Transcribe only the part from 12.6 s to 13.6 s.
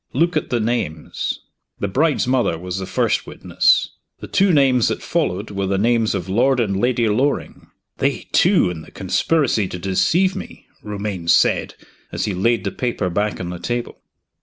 the paper back on the